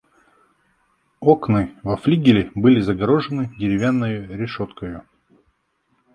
[1.33, 5.03] Окны во флигеле были загорожены деревянною решеткою.